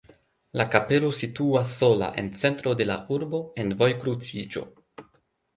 [0.59, 4.65] La kapelo situas sola en centro de la urbo en vojkruciĝo.